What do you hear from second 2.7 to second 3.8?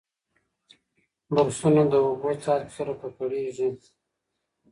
سره ککړېږي.